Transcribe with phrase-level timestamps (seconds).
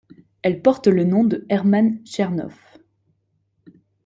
[0.41, 2.75] Elle porte le nom de Herman Chernoff.